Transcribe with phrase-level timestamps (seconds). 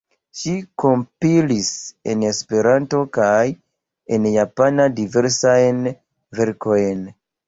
[0.37, 0.51] Ŝi
[0.83, 1.67] kompilis
[2.13, 3.43] en Esperanto kaj
[4.17, 5.83] en japana diversajn
[6.41, 7.05] verkojn.